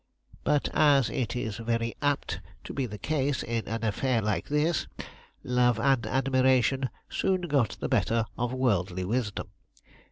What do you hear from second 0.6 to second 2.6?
as is very apt